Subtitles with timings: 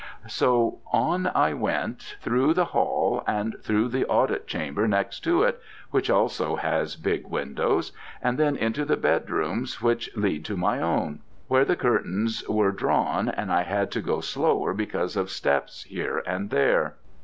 [0.27, 5.61] So on I went through the hall and through the audit chamber next to it,
[5.91, 11.19] which also has big windows, and then into the bedrooms which lead to my own,
[11.47, 16.23] where the curtains were drawn, and I had to go slower because of steps here
[16.25, 16.95] and there.